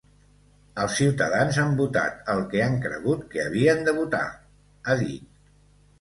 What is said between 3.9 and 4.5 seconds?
votar